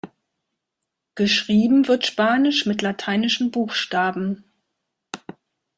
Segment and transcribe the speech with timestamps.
[1.13, 4.43] Geschrieben wird Spanisch mit lateinischen Buchstaben.